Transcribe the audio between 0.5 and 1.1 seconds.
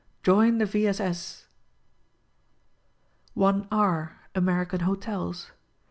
the V. S.